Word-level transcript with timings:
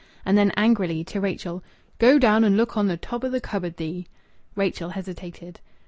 And 0.25 0.35
then, 0.35 0.49
angrily 0.57 1.03
to 1.03 1.21
Rachel, 1.21 1.63
"Go 1.99 2.17
down 2.17 2.43
and 2.43 2.57
look 2.57 2.75
on 2.75 2.89
th' 2.89 2.99
top 2.99 3.23
o' 3.23 3.29
th' 3.29 3.43
cupboard, 3.43 3.77
thee!" 3.77 4.07
Rachel 4.55 4.89
hesitated. 4.89 5.59